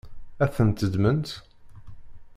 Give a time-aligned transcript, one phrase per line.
[0.43, 1.29] Ad ten-teddmemt?